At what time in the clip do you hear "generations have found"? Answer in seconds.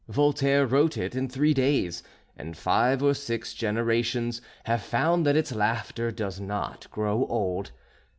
3.53-5.27